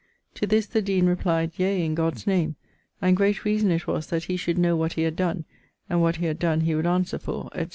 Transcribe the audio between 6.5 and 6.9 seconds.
he would